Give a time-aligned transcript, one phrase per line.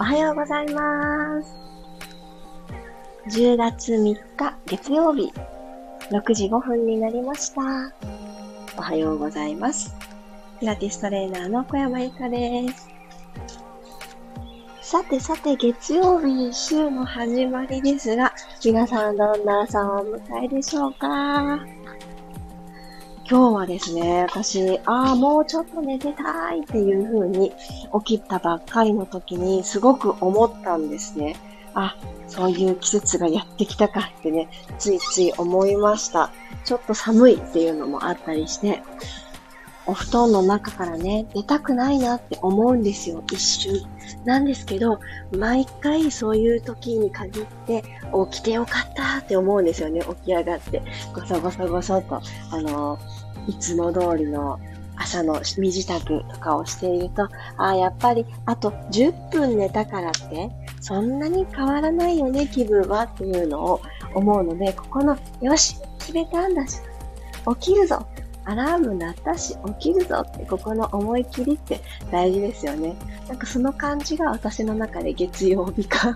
[0.00, 1.54] おはようございます。
[3.28, 5.30] 10月3日月曜日、
[6.10, 7.60] 6時5分になりました。
[8.78, 9.94] おはようございます。
[10.58, 12.88] ピラティストレーナーの小山由かです。
[14.80, 18.32] さてさて、月曜日、週の始まりですが、
[18.64, 21.60] 皆さんどんな朝をお迎えでしょうか？
[23.30, 27.52] 今日はですね、私、ああ、もうちょっと寝てたいっていう風に
[28.04, 31.36] 起きたばっかりの時にすごく思ったんですね。
[31.72, 31.96] あ、
[32.26, 34.48] そういう季節がやってきたかってね、
[34.80, 36.32] ついつい思いました。
[36.64, 38.82] ちょっと寒いっていうのもあったりして、
[39.86, 43.82] お布団の中からね、出たくないなって思うんですよ、一瞬。
[44.24, 45.00] なんですけど、
[45.36, 47.82] 毎回そういう時に限って、
[48.30, 50.82] 起きてよかったって思うんですよね、起き上がって。
[51.14, 52.98] ごそごそごそと、あの、
[53.50, 54.60] いつも通りの
[54.96, 57.24] 朝の身支度とかをしていると、
[57.56, 60.50] ああ、やっぱりあと10分寝たからって、
[60.80, 63.80] そんなに変わらないよね、気分はっていうのを
[64.14, 66.80] 思うので、ここの、よし、決めたんだし、
[67.60, 68.06] 起きるぞ
[68.44, 72.94] アラーム鳴ったし、起きるぞって、ここの思い切りって大事ですよね。
[73.28, 76.14] なんかその感じが私の中で月曜日感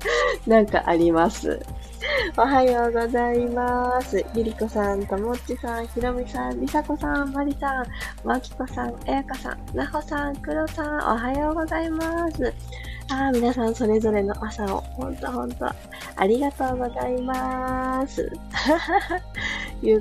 [0.46, 1.60] なんかあります。
[2.36, 4.24] おはようございます。
[4.34, 7.86] ゆりこさん、ともっちさん、ひろみさん、りさこさん、まりさん、
[8.24, 12.52] まきこさん、えやかさん、なほさん、くろさん、おはようございます。
[13.10, 15.66] あ皆さんそれぞれの朝を、ほんとほんと、
[16.16, 18.30] ありがとうございます。
[19.82, 19.98] ゆ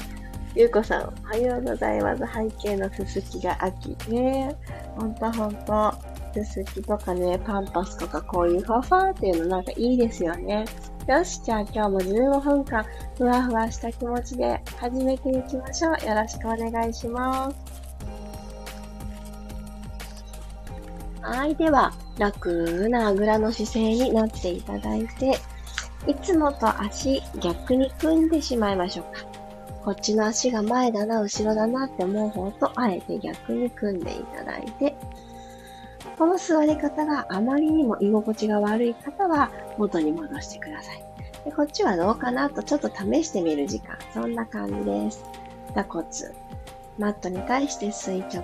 [0.56, 2.24] ゆうこさん、おはようございます。
[2.34, 3.96] 背景のすすきが秋。
[4.10, 4.56] ね
[4.98, 5.94] ほんとほんと。
[6.34, 10.66] すすきとかね、パンパスとかこういうふわふわっていうのなんかいいですよね。
[11.06, 12.86] よし、じゃあ今日も15分間、
[13.18, 15.92] ふわふわした気持ちで始めていきましょう。
[16.08, 17.58] よろしくお願いします。
[21.22, 21.56] はい。
[21.56, 25.38] では、楽なあぐらの姿勢になっていただいて、
[26.08, 29.26] いつもと足逆に組んでしまいましょうか。
[29.84, 34.96] こっちの足が前だな、後ろだなって思う方と、あえて逆に組んでいただいて、
[36.18, 41.04] この座り方があまりにも居心地が悪い方は元に戻してください。
[41.46, 43.98] でこっちはどうかなとちょっと試してみる時間。
[44.14, 45.24] そんな感じです。
[45.76, 46.06] 打骨。
[46.98, 48.44] マットに対して垂直。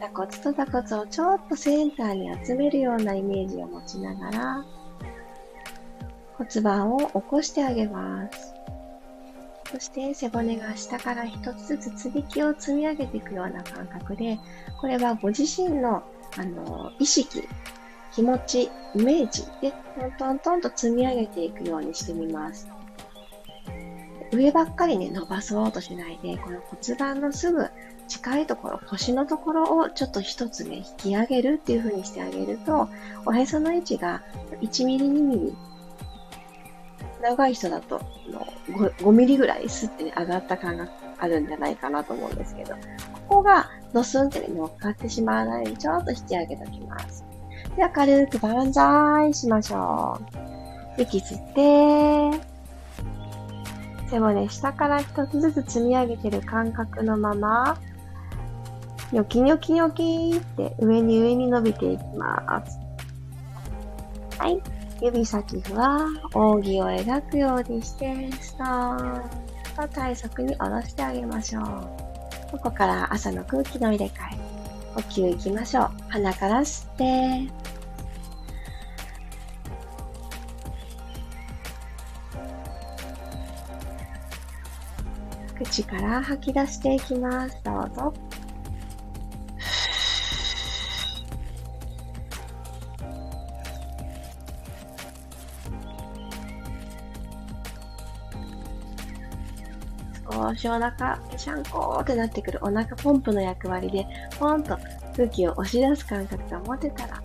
[0.00, 4.64] 打骨と打骨をちょっとセンターに集めるようなイメージを持ちながら
[6.36, 8.57] 骨盤を起こしてあげます。
[9.70, 14.38] そして背骨が下から一つずつ積み木を積み上げていくような感覚で、
[14.80, 16.02] これはご自身の
[16.36, 17.42] あの意識、
[18.12, 22.68] 気持ち、イメージでトントントンと積み上げていくようにしてみます。
[24.32, 27.66] 上ばっかりね、伸ばそうとしないで、この骨盤のすぐ
[28.08, 32.88] 近いところ、腰のところをちょっと一つね、引き上げるっていう風にしてあげると、
[33.26, 34.22] おへその位置が
[34.60, 35.56] 1ミリ、2ミリ
[37.22, 38.00] 長い人だと
[38.68, 42.74] 5, 5ミリぐらいスッてね、上がった感があるんじゃないかなと思うんですけど、
[43.28, 47.24] ここがドスンってね、乗っかってしまわないようにちょっと引き上げておきます。
[47.76, 50.20] では軽くバンザーイしましょ
[50.98, 51.02] う。
[51.02, 52.40] 息吸って、
[54.10, 57.78] 背骨下から一つずつ積み上げてる感覚のまま、
[59.12, 62.78] ニョキニョキニョキって上に上に伸びていきます。
[64.38, 64.60] はい。
[65.00, 69.30] 指先は扇を描くようにして、ストーン
[69.76, 71.64] と体側に下ろしてあげましょう。
[72.50, 74.38] ここから朝の空気の入れ替え。
[74.94, 75.90] 呼吸いきましょう。
[76.08, 77.52] 鼻から吸って、
[85.58, 87.56] 口から吐き出していきます。
[87.62, 88.14] どうぞ。
[100.48, 104.06] 少しお腹、シャンコーってなってくるお腹ポンプの役割で、
[104.38, 104.78] ポンと
[105.14, 107.22] 空気を押し出す感覚が持てたら、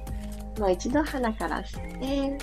[0.59, 2.37] もう一度鼻から吸って、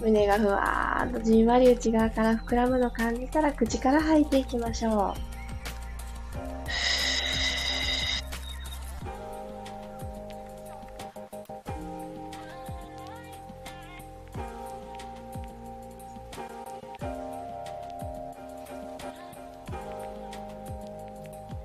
[0.00, 5.31] 胸がふわーっとじんわり内側から膨らむのを感じたら口から吐いていきましょう。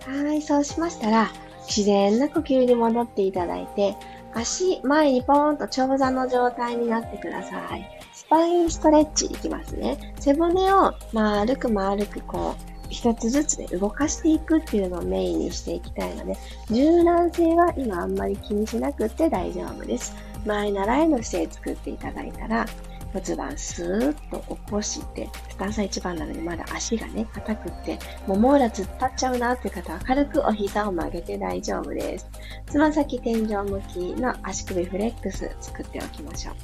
[0.07, 1.30] はい、そうしましたら、
[1.68, 3.95] 自然な呼吸に戻っていただいて、
[4.33, 7.86] 足前にポーンと長座の状態になってください。
[8.13, 10.13] スパインストレッチいきますね。
[10.19, 16.38] 背骨を丸く丸くこう、一つずつね、動かしていくっていうのをメインにしていきたいので、
[16.71, 20.15] 柔軟性は今あんまり気にしなくて大丈夫です。
[20.45, 22.65] 前習いの姿勢作っていただいたら、
[23.13, 32.30] 骨盤スーッと起こして、スタンサ一番なのでまだ足がね、硬くって、もう網羅突っ立っちゃうなって方は軽くお膝を曲げて大丈夫です。
[32.68, 36.56] つま先天井向きの足首フレックス作っておきましょう。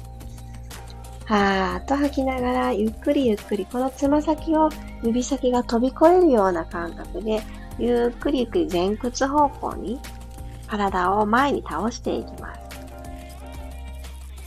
[1.26, 4.68] はーっと吐きながら、ゆっくりゆっくり、このつま先を
[5.02, 7.42] 指先が飛び越えるような感覚で、
[7.78, 9.98] ゆっくりゆっくり前屈方向に
[10.66, 12.63] 体を前に倒していきます。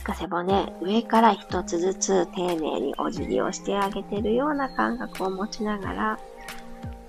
[0.08, 6.18] か背骨、上から一つずつ丁寧にお辞儀をしてあげてるような感覚を持ちながら、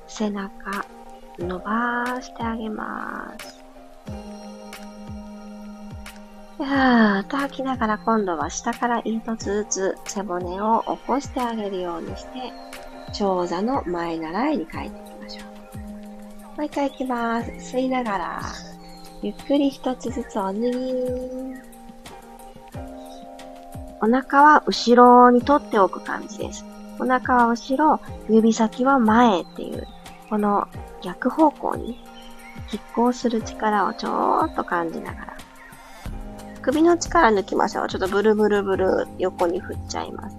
[0.07, 0.85] 背中、
[1.37, 3.63] 伸ばしてあげます。
[6.57, 12.51] ふーっと吐きながら今度は下から一つずつ背骨を起こしてあげるようにして、
[13.13, 15.41] 長座の前習いに帰っていきましょ
[16.55, 16.57] う。
[16.57, 17.49] もう一回いきます。
[17.51, 18.41] 吸いながら、
[19.21, 21.68] ゆっくり一つずつお辞儀。
[24.01, 26.65] お腹は後ろに取っておく感じです。
[26.99, 27.99] お腹は後ろ、
[28.29, 29.87] 指先は前っていう、
[30.29, 30.67] この
[31.01, 32.03] 逆方向に
[32.69, 35.37] 拮抗する力をちょーっと感じながら。
[36.61, 37.87] 首の力抜きましょう。
[37.89, 40.37] ちょっとブルブルブル横に振っちゃいます。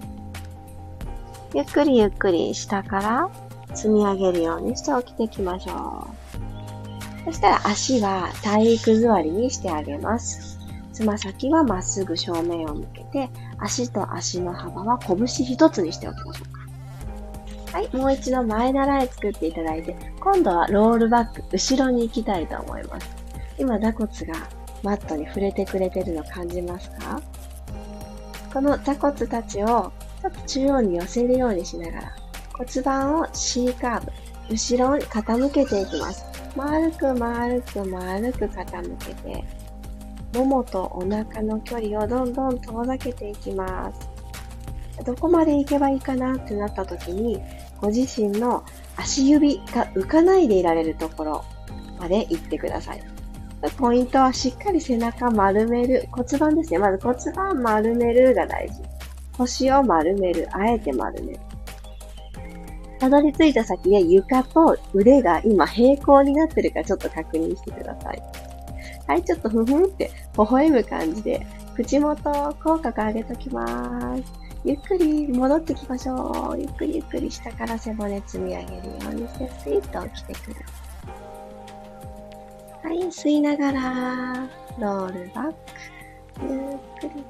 [1.53, 3.29] ゆっくりゆっくり下から
[3.73, 7.25] 積み上げるようにして起きていきましょう。
[7.25, 10.60] そしたら足は体育座りにしてあげます。
[10.93, 13.29] つま先はまっすぐ正面を向けて、
[13.59, 17.77] 足と足の幅は拳一つにしておきましょうか。
[17.77, 23.09] はい、もう一度前習い作っていただいて、今度はロールバック、後ろに行きたいと思います。
[23.57, 24.33] 今、座骨が
[24.83, 27.21] マットに触れてくれてるの感じますか？
[28.53, 32.15] この座骨たちをちょっと中央に寄せるようにしながら、
[32.53, 34.11] 骨盤を C カーブ、
[34.49, 36.25] 後ろに傾けていきます。
[36.57, 39.45] 丸く丸く丸く傾けて、
[40.33, 44.09] ももとお腹の距離をどんどん遠ざけていきます。
[45.03, 47.41] どこまで行けばいいかなってなった時に、
[47.79, 48.63] ご自身の
[48.95, 51.45] 足指が浮かないでいられるところ
[51.99, 53.03] まで行ってください。
[53.77, 56.07] ポイントはしっかり背中丸める。
[56.11, 56.79] 骨盤ですね。
[56.79, 58.81] まず骨盤丸めるが大事。
[59.37, 60.47] 腰を丸める。
[60.51, 61.39] あえて丸める。
[62.99, 68.21] たどり着いた先で床と腕が今平行になってるかちょっと確認してください。
[69.11, 74.23] はい、ちょっとふふんって微笑む感じで、口元口角上げときます。
[74.63, 76.57] ゆっくり戻ってきましょう。
[76.57, 78.81] ゆっくりゆっくり下から背骨積み上げるよ
[79.11, 80.55] うにして、スイッと起きてくる。
[82.83, 84.49] はい、吸いながら、
[84.79, 85.55] ロールバック。
[86.49, 87.23] ゆっくり。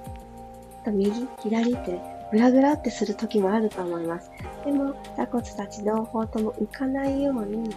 [0.86, 2.00] と右、左って
[2.32, 4.30] グラグラってする時もあると思います。
[4.66, 7.76] でも、座骨たち両方とも浮かないように、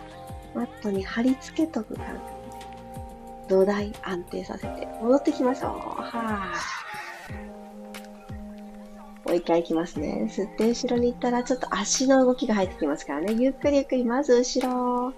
[0.54, 2.33] マットに貼り付けとく感覚。
[3.49, 5.70] 土台安定させて、戻ってきましょう。
[5.70, 6.85] はぁ。
[9.26, 10.29] もう一回いきますね。
[10.31, 13.35] 吸って後ろに行ったら、ちょっと足の動きが入ってきますからね。
[13.35, 15.12] ゆっくりゆっくり、まず後ろ。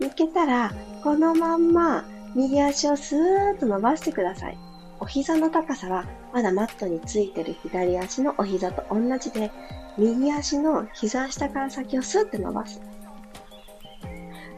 [0.00, 0.72] 抜けたら、
[1.02, 2.04] このまんま、
[2.36, 4.58] 右足をスーッと伸ばしてください。
[5.00, 9.50] お膝の高さは、まだマットについてる左足のお膝と同じで、
[9.96, 12.80] 右足の膝下から先をスーッと伸ばす。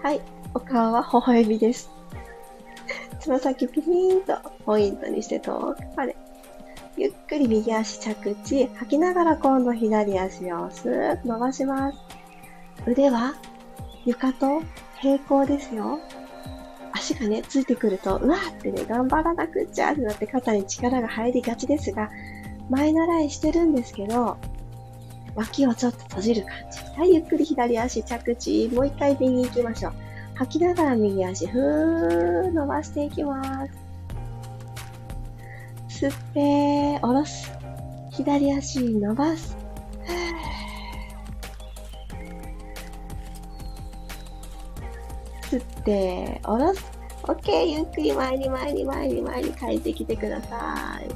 [0.03, 0.21] はい。
[0.53, 1.91] お顔は微笑みです。
[3.21, 6.17] つま先ピーンとポイントにして遠くまで。
[6.97, 8.67] ゆっくり右足着地。
[8.75, 11.99] 吐きながら今度左足をスーッと伸ばします。
[12.87, 13.35] 腕は
[14.05, 14.63] 床と
[14.99, 16.01] 平行ですよ。
[16.93, 22.11] 足がね、ついてくると、うわーってね、頑張らなくっちゃってなって肩に力が入りがちですが、
[22.69, 24.37] 前習いしてるんですけど、
[25.37, 27.01] 脇をちょっと閉じる感じ。
[27.01, 28.69] はい、ゆっくり左足着地。
[28.75, 30.10] もう一回右行きましょう。
[30.41, 33.69] 吐きながら右足、ふー、伸ばしていきま
[35.87, 36.07] す。
[36.07, 37.53] 吸って、下ろす。
[38.11, 39.55] 左足伸ばす。
[45.51, 46.91] 吸って、下ろす。
[47.25, 47.67] OK。
[47.67, 51.09] ゆっくり前に前に前に前に帰ってきてください。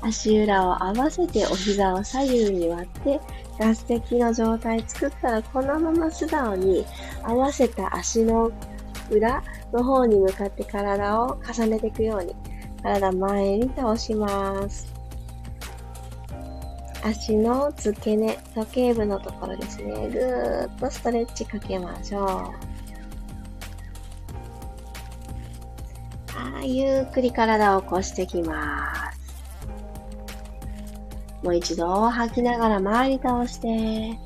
[0.00, 3.20] 足裏を合わせてお膝を左右に割って、
[3.58, 6.86] ガス的の状態作ったら、このまま素直に
[7.24, 8.50] 合わせた足の
[9.10, 12.34] 裏の方に向かって体を重ねていくように、
[12.82, 14.92] 体前に倒します。
[17.04, 20.08] 足の付け根、時計部のところですね。
[20.08, 22.26] ぐーっとストレッチかけましょう。
[26.34, 29.20] はい、ゆっくり体を起こしてきます。
[31.42, 34.16] もう一度吐きながら回り倒して、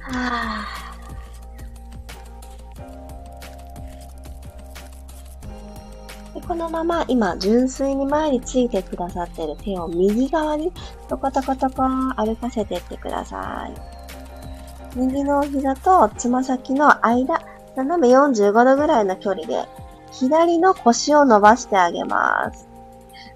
[0.00, 0.75] はぁ。
[6.46, 10.72] このまま今純粋に前についてくださってる手を右側に
[11.08, 13.96] トコトコトコ歩かせてってください。
[14.96, 17.42] 右の膝とつま先の間、
[17.74, 19.66] 斜め45度ぐらいの距離で
[20.12, 22.68] 左の腰を伸ばしてあげます。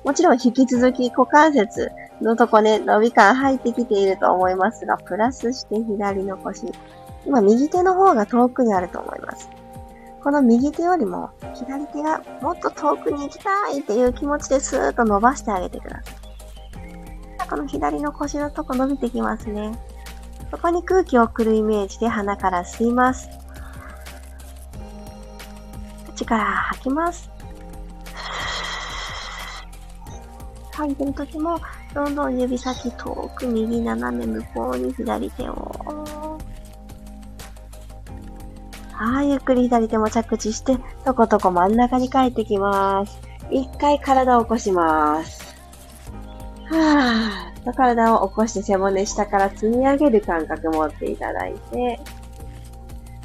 [0.05, 1.91] もちろん引き続き股関節
[2.23, 6.73] のとこね、伸び感入ってきていると思いますが、プラスして左の腰。
[7.27, 9.51] 今右手の方が遠くにあると思います。
[10.23, 16.13] この右手よりも左手がもっと遠くに行きたいっていう気持ちでスーッと伸ばしてあげてくださ
[17.47, 17.49] い。
[17.49, 19.77] この左の腰のとこ伸びてきますね。
[20.51, 23.29] そこに空気を送るイメージで鼻から吸います。
[26.15, 27.31] 口から吐きます。
[30.73, 31.59] 吐いてる時も、
[31.95, 35.75] どんどん指先遠く右斜め向こうに左手を
[39.03, 40.77] はい、ゆっくり左手も着地して、
[41.07, 43.19] とことこ真ん中に帰ってきます。
[43.51, 45.57] 一回体を起こします。
[46.67, 51.99] はぁ、体を起こして背骨下から積み上げる感覚持っていただいて、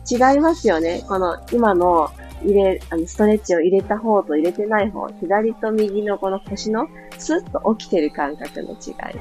[0.09, 1.03] 違いますよね。
[1.09, 2.09] この今の
[2.41, 9.19] 入れ、あの、ストレッチを入れた方と入れてない方、左と右のこの腰のスッと起きてる感覚の違い。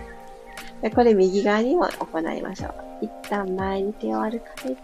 [0.82, 2.74] でこれ右側にも行いましょう。
[3.06, 4.76] 一旦前に手を歩かせて、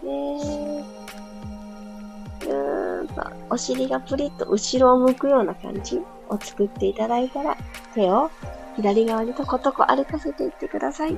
[2.49, 3.07] ーん、
[3.49, 7.57] お尻がプリッと後ろを向くような感じを作っていただいたら、
[7.93, 8.29] 手を
[8.75, 11.17] 左側にとことこ歩かせていってください。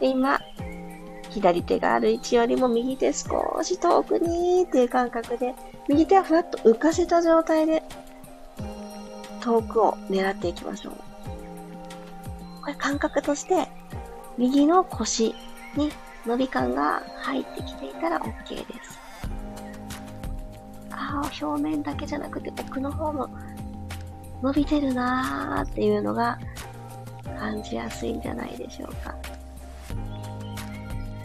[0.00, 0.40] で、今、
[1.30, 5.54] 左手がある位置よりも右手少し遠くにっていう感覚で、
[5.88, 7.82] 右手はふわっと浮かせた状態で、
[9.40, 10.92] 遠くを狙っていきましょう。
[12.62, 13.68] これ感覚として、
[14.38, 15.34] 右の腰
[15.76, 15.90] に
[16.26, 19.03] 伸び感が入ってきていたら OK です。
[21.26, 23.28] 表面だけじゃなくて奥の方も
[24.42, 26.38] 伸びてるなーっていうのが
[27.38, 29.16] 感じやすいんじゃないでしょうか。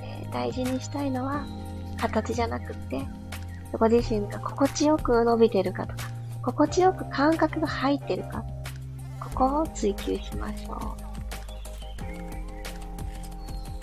[0.04, 1.46] えー、大事にしたいのは
[1.98, 3.06] 形じゃなくて、
[3.74, 6.04] ご自身が心地よく伸びてるかとか、
[6.44, 8.44] 心地よく感覚が入ってるか、
[9.20, 11.10] ここを追求しましょう。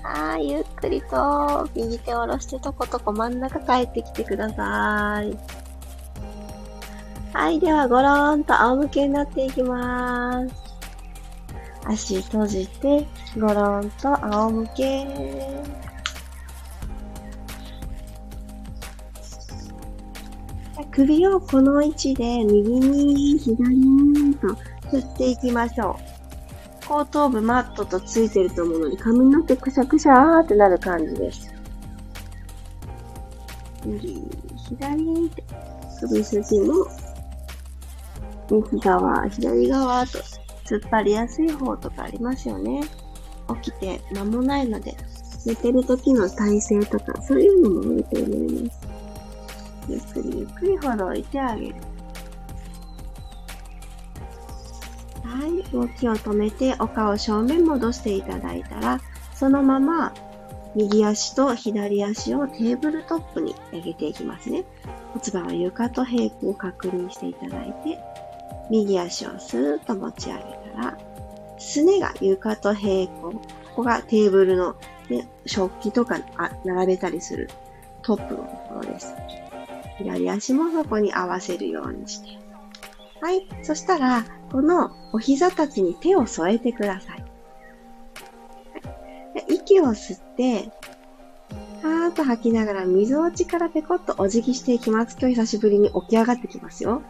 [0.02, 5.55] はい、ゆっくりと右手を下ろしてとことこ真ん中帰ってきてください。
[7.38, 10.54] はい、ではごろーんと仰向けになっていきます。
[11.84, 13.06] 足閉じて、
[13.38, 15.06] ごろんと仰向け。
[20.90, 24.54] 首をこの位置で右に左にと
[24.88, 25.98] 振っていきましょ
[26.86, 26.88] う。
[26.88, 31.54] 後頭部マットとついてると思うので髪の毛くしゃくしゃーってなる感じです。
[33.84, 34.22] 右、
[34.70, 35.44] 左って
[36.00, 36.86] 首筋も
[38.50, 40.18] 右側、左側と
[40.64, 42.82] 突っ張りやすい方とかありますよね。
[43.62, 44.96] 起きて間もないので、
[45.44, 48.80] 寝てる時の体勢とか、そういうのもいいと思います。
[49.88, 51.74] ゆっくりゆっくりほどいてあげる。
[55.22, 59.00] はい、動きを止めてお顔正面戻していただいたら、
[59.34, 60.12] そのまま
[60.74, 64.64] 右足と左足をテーブルトップに上げていきますね。
[65.12, 67.98] 骨盤は床と平行を確認していただいて、
[68.70, 70.40] 右足をスーッと持ち上げ
[70.75, 70.99] たら、
[71.58, 73.32] すねが床と平行。
[73.32, 73.40] こ
[73.76, 74.76] こがテーブルの、
[75.11, 76.20] ね、食器とか
[76.64, 77.50] 並べたりする
[78.02, 79.14] トップのところです。
[79.99, 82.38] 左足もそこに合わせるようにして。
[83.20, 83.46] はい。
[83.62, 87.20] そしたら、このお膝たちに手を添えてください。
[87.20, 87.26] は
[89.49, 90.70] い、息を吸って、
[91.82, 95.16] はーっと吐きながら水落ちからペコッとお辞儀していきます。
[95.18, 97.02] 今日久しぶりに起き上がってきますよ。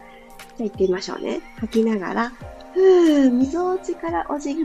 [0.57, 1.41] じゃあ行ってみましょうね。
[1.57, 2.33] 吐きながら、
[2.75, 4.65] ふー、溝落ちからお辞儀。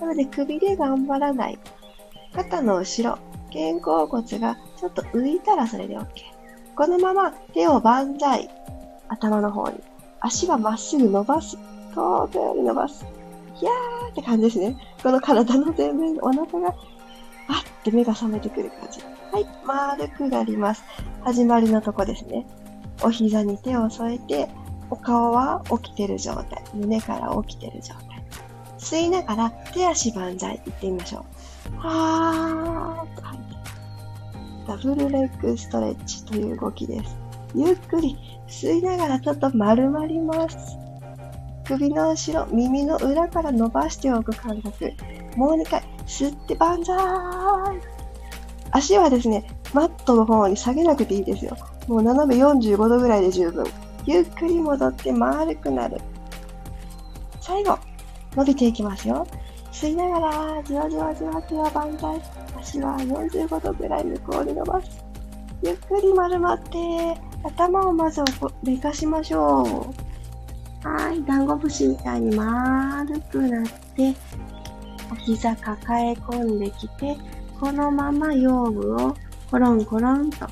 [0.00, 1.58] なので首で頑張らない。
[2.34, 3.18] 肩の後ろ、
[3.52, 6.06] 肩甲骨がちょっと浮いたらそれで OK。
[6.76, 8.50] このまま手を万歳。
[9.08, 9.80] 頭の方に。
[10.20, 11.56] 足はまっすぐ伸ばす。
[11.94, 13.06] 遠くより伸ばす。
[13.54, 14.76] ひゃーって感じですね。
[15.02, 16.74] この体の前面、お腹が、あっ
[17.84, 19.00] て目が覚めてくる感じ。
[19.32, 20.84] はい、丸くなります。
[21.22, 22.46] 始まりのとこですね。
[23.02, 24.48] お膝に手を添えて、
[24.90, 26.62] お顔は起きてる状態。
[26.74, 28.24] 胸から起きてる状態。
[28.78, 31.24] 吸いながら手足万歳いってみましょ
[31.74, 31.78] う。
[31.78, 33.46] はーっと吐いて。
[34.66, 37.16] ダブルレッグストレッチという動きです。
[37.54, 38.16] ゆっくり
[38.48, 40.76] 吸いながらちょっと丸まります。
[41.64, 44.92] 首の後ろ、耳の裏から伸ばしておく感覚。
[45.36, 46.96] もう2回、吸って万歳
[48.70, 51.56] 足はですね、マットの方に下げなくていいですよ。
[51.88, 53.64] もう斜め45度ぐらいで十分。
[54.06, 56.00] ゆっくり戻って丸くなる。
[57.40, 57.78] 最後、
[58.36, 59.26] 伸びていきますよ。
[59.72, 62.20] 吸いながら、じわじわじわじわ万歳。
[62.56, 65.04] 足は45度ぐらい向こうに伸ばす。
[65.62, 66.78] ゆっくり丸まって、
[67.42, 68.22] 頭をまず
[68.62, 69.92] 寝かしましょ
[70.84, 70.88] う。
[70.88, 73.64] はい、ダンゴ節みたいに丸くなっ
[73.96, 74.14] て、
[75.10, 77.16] お膝抱え込んできて、
[77.60, 79.16] このまま腰部を
[79.50, 80.46] コロンコロンと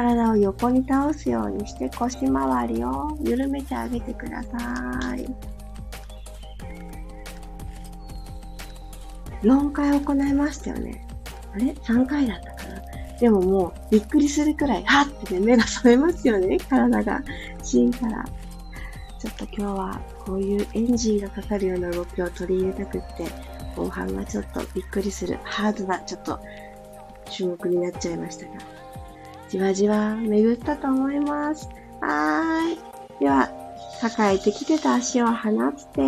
[0.00, 5.28] 体を横に倒すようにして腰回りを緩めてあげてください。
[9.42, 11.06] 4回行いましたよね。
[11.52, 12.82] あれ ?3 回だったかな
[13.18, 16.58] でももうびっくりするくらい、はってね、目が覚めますよね。
[16.58, 17.22] 体が。
[17.62, 18.24] 芯から。
[19.18, 23.26] ちょっと今日はこういうエンジンがかかるような動きを取り入れたくって、
[23.76, 26.40] 後半がちょっとびっくりする、ハードな、ちょっと
[27.30, 28.79] 種目になっちゃいましたが、
[29.50, 31.68] じわじわ巡ったと思います。
[32.00, 32.78] はーい。
[33.20, 33.50] では、
[34.00, 36.00] 抱えてきてた足を離して、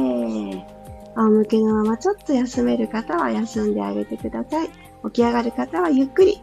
[1.15, 4.71] 仰向けのままちょっと休める方は休んであげてください。
[5.05, 6.41] 起き上がる方はゆっくり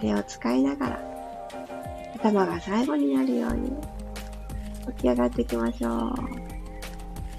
[0.00, 1.10] 手を使いながら
[2.16, 3.70] 頭が最後になるように
[4.96, 6.49] 起き上がっていきましょう。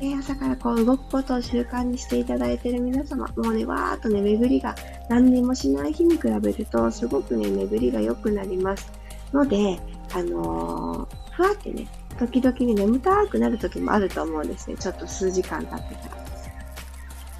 [0.02, 4.76] で朝からこう動くことを習慣にしていただいている皆様、もうね、わーっとね、巡りが
[5.10, 8.92] 何にもしない日に比べると、すごくね、巡りが良くなります。
[9.32, 9.80] ので、
[10.12, 14.76] あのー、ふわってね、時々に眠たくなる時もあると思うんですね。
[14.76, 16.26] ちょっと数時間経ってから。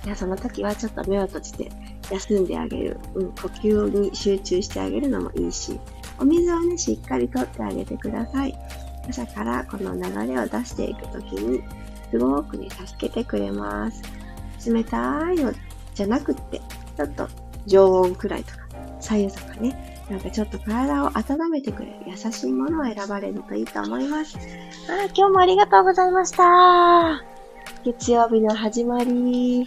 [0.06, 1.72] いや、その時はちょっと目を閉じて
[2.12, 3.00] 休んであげる。
[3.16, 5.80] うん、呼吸に集中してあげるのもいいし、
[6.20, 8.56] お水をね、しっかりとってあげてください。
[9.10, 11.64] 朝からこの流れを出していくときに、
[12.12, 14.02] すごくね、助けてくれます。
[14.70, 15.54] 冷たいの
[15.96, 16.60] じゃなくって、
[16.98, 17.28] ちょっと
[17.66, 18.58] 常温くらいとか、
[19.00, 24.38] 左右とかね、なんかちょっと体を温めてくれる優しいものを選ばれるといいと思います。
[24.90, 27.24] あ今日もありがとうございました。
[27.84, 29.66] 月曜日の始まり。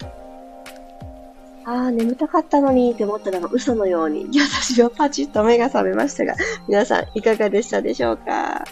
[1.66, 6.34] ああ、眠たかったのにって思ったのが嘘のように、 私はパチッと目が覚めましたが、
[6.68, 8.64] 皆さんいかがでしたでしょうか？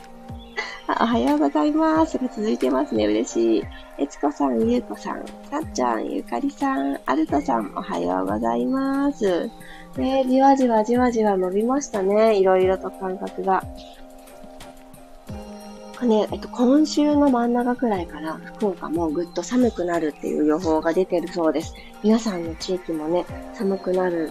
[1.00, 2.18] おはようございます。
[2.18, 3.06] が続いてますね。
[3.06, 3.62] 嬉しい。
[3.98, 9.48] えつこさん、ゆうこさん、さっちゃん、ゆかりさん、あるとさん、おはようございます。
[9.96, 12.38] ねじわじわじわじわ伸びましたね。
[12.38, 13.64] いろいろと感覚が。
[16.02, 21.74] ね、えっと、今週の真ん中くらいから福岡もぐっと寒くなるっていう予報が出てるそうです。
[22.02, 23.24] 皆さんの地域もね、
[23.54, 24.30] 寒くなる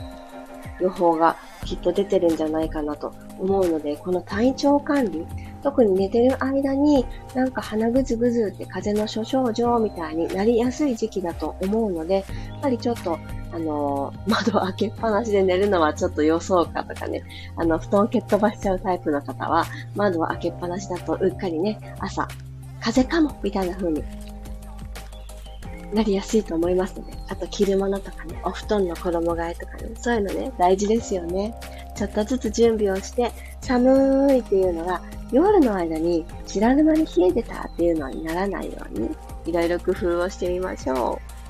[0.80, 5.26] 予報がきっと出てるんじゃないかなと思うので、この体調管理、
[5.62, 12.24] 特に寝てる間になんか鼻ぐずぐずって風邪の諸症状みたいになりやすい時期だと思うので、やっ
[12.62, 13.18] ぱりちょっと
[13.54, 17.24] あのー、窓開けっぱなしで寝るのはちょっと予想かとかね、
[17.58, 22.28] あの、布団蹴っ飛ばしちゃうタイプの方は、窓を開けっぱなしだとうっかりね、朝、
[22.80, 24.04] 風邪かもみたいな風に
[25.94, 31.54] なりやすいと思いますので、あと着るものとかね、お布団の衣替えとかね、そういうのね、大事ですよね。
[31.98, 39.10] ちょっとずつ準備をして、寒いっていうのが、夜の間に知らぬ間に冷えてたっていうのにならないように、
[39.46, 41.42] いろいろ工夫をしてみましょう。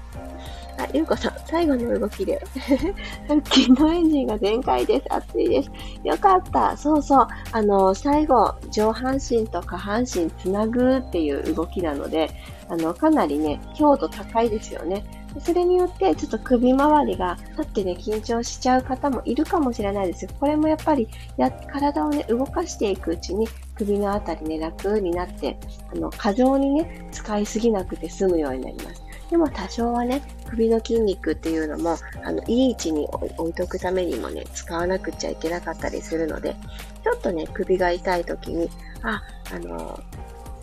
[0.82, 2.42] あ、ゆうこさん、最後の動きで。
[3.28, 5.06] 腹筋のエンジンが全開です。
[5.14, 5.72] 熱いです。
[6.04, 6.76] よかった。
[6.78, 7.28] そうそう。
[7.52, 12.32] あの、最後、上半身と下半身つなぐっていう動きなので、
[12.70, 15.04] あの、かなりね、強度高いですよね。
[15.40, 20.28] それによって、ちょっと首周りが、立ってね、緊張しちゃう方もいるかもしれないです。
[20.40, 25.58] これもやっぱり、や、体をね、動かしていくうちに、首のあたりね、楽になって、
[25.94, 29.02] あの、過剰にね、使いすぎなくて済むようになります。
[29.32, 36.54] でも多少はね、首の筋肉っていうのも、あの、いい位置に置いとくためにもね、使わなくちゃいけなかったりするので、
[37.02, 38.70] ちょっとね、首が痛い時に、
[39.04, 39.24] あ、
[39.56, 39.98] あの、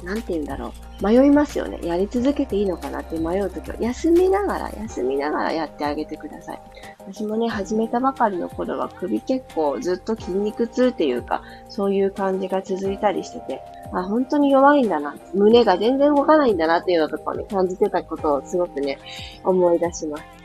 [0.04, 1.06] なんて言うんだろう。
[1.06, 1.78] 迷いますよね。
[1.82, 6.60] やり続けていいのかなって迷うときは、休みながら、休みながらやってあげてください。
[6.98, 13.60] 私もね、始めたばかりの頃は首結構ずっと筋肉痛っていうか、そういう感じが続いたりしてて、
[13.92, 15.16] あ、本当に弱いんだな。
[15.34, 18.98] 胸が全然動かないんだなっていうのとかね、感じてたことをすごくね、
[19.44, 20.37] 思い出します。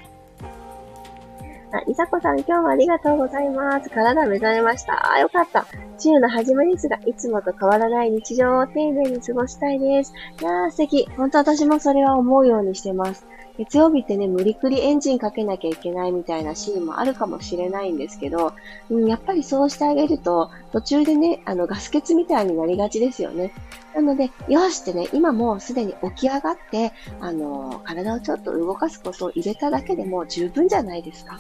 [1.76, 3.90] あ、いさこさん、今日もありがとうございます。
[3.90, 5.12] 体目覚めました。
[5.12, 5.66] あ、よかった。
[5.98, 10.14] 週の始まりですが、いつもと変わらない日常を丁寧に過ごしたいです。
[10.40, 11.10] いやー、素敵。
[11.18, 13.26] 本当私もそれは思うようにしてます。
[13.58, 18.54] 月曜日ってね、無理くりエンジンかけなきゃいけないみたいなシーンもあるかもしれないんですけど、
[18.92, 23.52] うん、やっぱりそうしてあげると、途中でね、あの、ガス欠みたいになりがちですよね。
[23.96, 31.40] なので、よしってね、今もうすでに起き上がって、あの、体をちょっと動かすことを入れただけでも十分じゃないですか。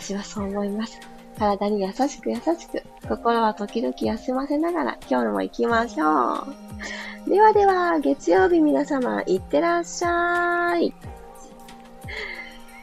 [0.00, 0.98] 私はそう思います。
[1.38, 6.46] 体に優しく優しく、心は時々休ませながら今日も行きましょ
[7.26, 7.30] う。
[7.30, 10.94] ではでは、月曜日皆様、いってらっしゃい。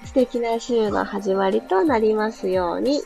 [0.06, 3.02] 素敵な週の始まりとなりますように。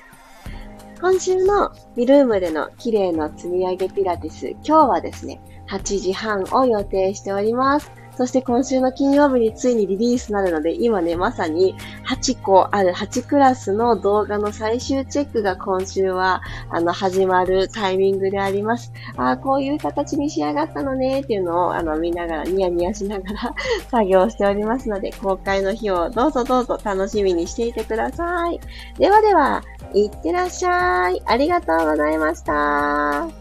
[1.00, 8.01] 今週のビルームでの綺麗な積み上げピラティス、今日はですね、8時半を予定しております。
[8.16, 11.76] そして今週の金曜日についにリリースなるので、今ね、まさに
[12.08, 18.92] 8個ある8クラスの動画の最終チェックが今週は、あの、始まるタイミングであります。
[19.18, 23.56] ああ、こういう形に仕上がったのね、っていうのを、あの、見ながら、ニヤニヤしながら
[23.90, 28.60] 作業しておりますので、公開の日をどうぞどうぞ楽しみにしていてください。
[28.98, 31.22] ではでは、いってらっしゃい。
[31.26, 33.41] ありがとうございました。